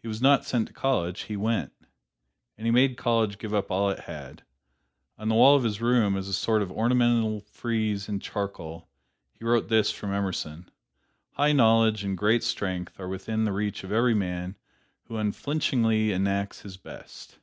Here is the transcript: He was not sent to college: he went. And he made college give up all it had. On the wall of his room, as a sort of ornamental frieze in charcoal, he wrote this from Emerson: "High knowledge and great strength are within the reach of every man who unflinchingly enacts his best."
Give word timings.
He 0.00 0.08
was 0.08 0.20
not 0.20 0.44
sent 0.44 0.66
to 0.66 0.74
college: 0.74 1.20
he 1.22 1.36
went. 1.36 1.72
And 2.58 2.66
he 2.66 2.72
made 2.72 2.96
college 2.96 3.38
give 3.38 3.54
up 3.54 3.70
all 3.70 3.90
it 3.90 4.00
had. 4.00 4.42
On 5.16 5.28
the 5.28 5.36
wall 5.36 5.54
of 5.54 5.62
his 5.62 5.80
room, 5.80 6.16
as 6.16 6.26
a 6.26 6.32
sort 6.32 6.62
of 6.62 6.72
ornamental 6.72 7.42
frieze 7.42 8.08
in 8.08 8.18
charcoal, 8.18 8.88
he 9.38 9.44
wrote 9.44 9.68
this 9.68 9.92
from 9.92 10.12
Emerson: 10.12 10.68
"High 11.34 11.52
knowledge 11.52 12.02
and 12.02 12.18
great 12.18 12.42
strength 12.42 12.98
are 12.98 13.06
within 13.06 13.44
the 13.44 13.52
reach 13.52 13.84
of 13.84 13.92
every 13.92 14.14
man 14.14 14.56
who 15.04 15.16
unflinchingly 15.16 16.10
enacts 16.12 16.62
his 16.62 16.76
best." 16.76 17.38